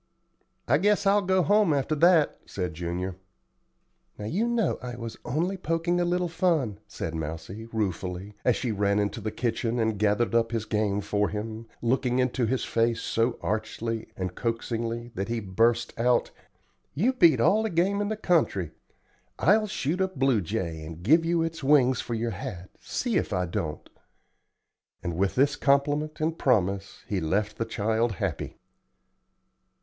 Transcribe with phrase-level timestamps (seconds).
[0.67, 3.17] "I guess I'll go home after that," said Junior.
[4.17, 8.71] "Now you know I was only poking a little fun," said Mousie, ruefully, as she
[8.71, 12.99] ran into the kitchen and gathered up his game for him, looking into his face
[12.99, 16.31] so archly and coaxingly that he burst out:
[16.95, 18.71] "You beat all the game in the country.
[19.37, 23.31] I'll shoot a blue jay, and give you its wings for your hat, see if
[23.31, 23.87] I don't;"
[25.03, 28.57] and with this compliment and promise he left the child happy.